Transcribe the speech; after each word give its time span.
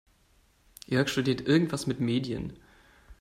Jörg 0.87 1.09
studiert 1.09 1.47
irgendwas 1.47 1.85
mit 1.85 1.99
Medien. 1.99 2.53